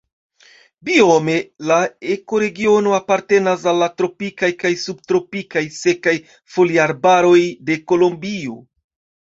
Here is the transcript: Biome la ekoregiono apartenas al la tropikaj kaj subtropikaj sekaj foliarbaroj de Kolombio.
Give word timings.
Biome 0.87 1.33
la 1.71 1.75
ekoregiono 2.15 2.95
apartenas 2.99 3.67
al 3.73 3.81
la 3.83 3.91
tropikaj 4.01 4.51
kaj 4.65 4.73
subtropikaj 4.85 5.63
sekaj 5.79 6.17
foliarbaroj 6.57 7.39
de 7.71 7.79
Kolombio. 7.93 8.61